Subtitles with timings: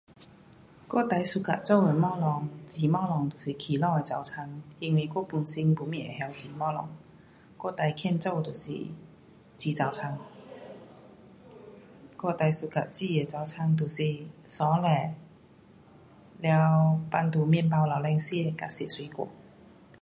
[0.89, 6.89] 我最 suka 做的东西煮东西就是起早的早餐，因为我本身没什么会晓煮东西。
[7.59, 8.73] 我最棒做的就是
[9.59, 10.17] 煮早餐。
[12.17, 13.97] 我最 suka 煮的早餐就是
[14.47, 15.13] 沸蛋，
[16.39, 19.27] 了放在面包楼顶吃，跟吃水果。